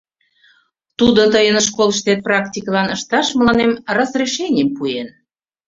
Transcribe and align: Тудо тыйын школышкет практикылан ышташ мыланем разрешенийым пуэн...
Тудо 0.99 1.21
тыйын 1.33 1.57
школышкет 1.67 2.19
практикылан 2.27 2.87
ышташ 2.95 3.27
мыланем 3.37 3.71
разрешенийым 3.97 4.69
пуэн... 4.75 5.07